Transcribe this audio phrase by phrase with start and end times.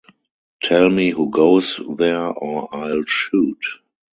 [0.63, 3.63] "Tell me who goes there or I'll shoot".